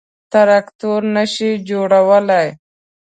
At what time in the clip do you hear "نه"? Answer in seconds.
1.15-1.23